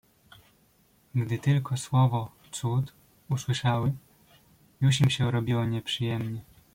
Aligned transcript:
"Gdy 1.15 1.39
tylko 1.39 1.77
słowo 1.77 2.31
„cud“ 2.51 2.93
usłyszały, 3.29 3.93
już 4.81 5.01
im 5.01 5.09
się 5.09 5.31
robiło 5.31 5.65
nieprzyjemnie." 5.65 6.41